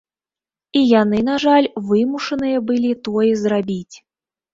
[0.79, 3.95] І яны, на жаль, вымушаныя былі тое зрабіць.